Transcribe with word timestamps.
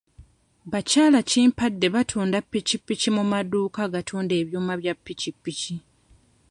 Bakyalakimpadde 0.71 1.87
batunda 1.95 2.37
pikipiki 2.51 3.09
mu 3.15 3.23
madduuka 3.31 3.79
agatunda 3.87 4.33
ebyuma 4.41 4.73
bya 4.81 4.93
pikipiki. 5.05 5.75